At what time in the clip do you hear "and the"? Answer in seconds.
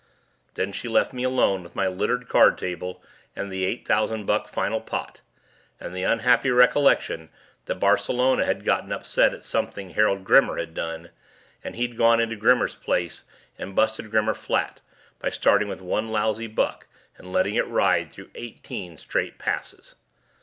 3.35-3.63, 5.79-6.01